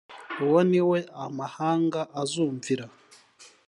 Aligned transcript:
uwo 0.43 0.59
ni 0.69 0.81
we 0.89 0.99
amahanga 1.25 2.01
azumvira 2.21 2.85